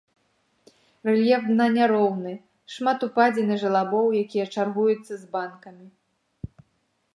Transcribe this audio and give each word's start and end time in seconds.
Рэльеф 1.09 1.43
дна 1.49 1.67
няроўны, 1.75 2.31
шмат 2.77 2.99
упадзін 3.09 3.53
і 3.57 3.59
жалабоў, 3.67 4.05
якія 4.23 4.45
чаргуюцца 4.55 5.11
з 5.17 5.21
банкамі. 5.37 5.85